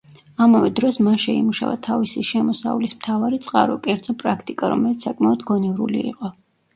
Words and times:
ამავე 0.43 0.69
დროს 0.77 0.95
მან 1.07 1.17
შეიმუშავა 1.23 1.75
თავისი 1.87 2.23
შემოსავლის 2.29 2.95
მთავარი 3.01 3.39
წყარო, 3.49 3.75
კერძო 3.89 4.15
პრაქტიკა, 4.23 4.71
რომელიც 4.73 5.05
საკმაოდ 5.09 5.45
გონივრული 5.51 6.03
იყო. 6.15 6.31